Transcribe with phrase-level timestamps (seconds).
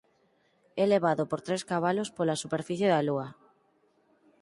[0.83, 3.27] É levado por tres cabalos pola superficie da Lúa.